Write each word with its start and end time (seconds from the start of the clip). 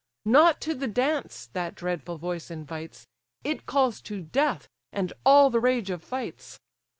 Not 0.25 0.59
to 0.61 0.73
the 0.73 0.87
dance 0.87 1.45
that 1.53 1.75
dreadful 1.75 2.17
voice 2.17 2.49
invites, 2.49 3.05
It 3.43 3.67
calls 3.67 4.01
to 4.01 4.19
death, 4.21 4.67
and 4.91 5.13
all 5.23 5.51
the 5.51 5.59
rage 5.59 5.91
of 5.91 6.03
fights. 6.03 6.59